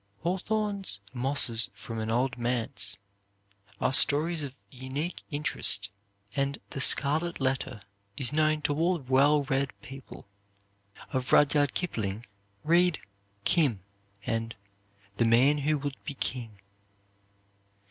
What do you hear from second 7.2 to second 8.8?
Letter" is known to